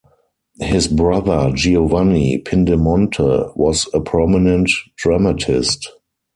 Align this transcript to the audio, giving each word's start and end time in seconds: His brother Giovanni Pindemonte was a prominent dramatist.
His 0.59 0.87
brother 0.87 1.51
Giovanni 1.53 2.39
Pindemonte 2.41 3.55
was 3.55 3.87
a 3.93 3.99
prominent 4.01 4.71
dramatist. 4.97 5.91